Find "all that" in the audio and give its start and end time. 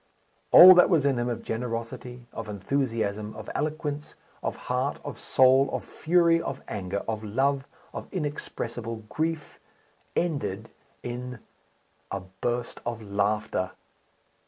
0.49-0.89